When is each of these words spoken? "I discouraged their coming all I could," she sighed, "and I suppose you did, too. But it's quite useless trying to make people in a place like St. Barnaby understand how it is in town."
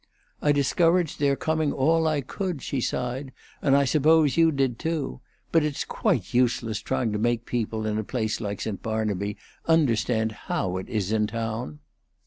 "I 0.41 0.51
discouraged 0.51 1.19
their 1.19 1.35
coming 1.35 1.71
all 1.71 2.07
I 2.07 2.21
could," 2.21 2.63
she 2.63 2.81
sighed, 2.81 3.31
"and 3.61 3.77
I 3.77 3.85
suppose 3.85 4.35
you 4.35 4.51
did, 4.51 4.79
too. 4.79 5.21
But 5.51 5.63
it's 5.63 5.85
quite 5.85 6.33
useless 6.33 6.79
trying 6.79 7.11
to 7.11 7.19
make 7.19 7.45
people 7.45 7.85
in 7.85 7.99
a 7.99 8.03
place 8.03 8.41
like 8.41 8.61
St. 8.61 8.81
Barnaby 8.81 9.37
understand 9.67 10.31
how 10.49 10.77
it 10.77 10.89
is 10.89 11.11
in 11.11 11.27
town." 11.27 11.81